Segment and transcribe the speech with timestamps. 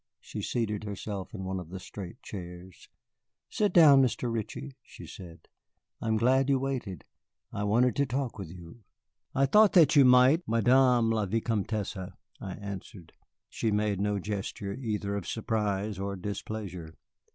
[0.19, 2.89] She seated herself in one of the straight chairs.
[3.51, 4.33] "Sit down, Mr.
[4.33, 5.47] Ritchie," she said;
[6.01, 7.05] "I am glad you waited.
[7.53, 8.79] I wanted to talk with you."
[9.35, 11.95] "I thought that you might, Madame la Vicomtesse,"
[12.39, 13.13] I answered.
[13.47, 16.95] She made no gesture, either of surprise or displeasure.